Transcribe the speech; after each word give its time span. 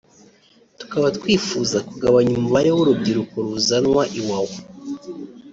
tukaba 0.79 1.07
twifuza 1.17 1.77
kugabanya 1.89 2.31
umubare 2.35 2.69
w’urubyiruko 2.75 3.35
ruzanwa 3.47 4.03
Iwawa 4.19 4.57